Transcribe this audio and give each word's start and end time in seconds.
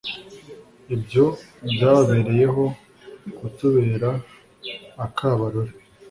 ibyo 0.95 1.25
byababereyeho 1.71 2.63
kutubera 3.37 4.09
akabarore 5.05 5.71